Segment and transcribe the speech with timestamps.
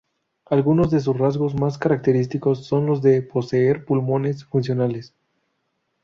[0.47, 5.13] Algunos de sus rasgos más característicos son los de poseer pulmones funcionales.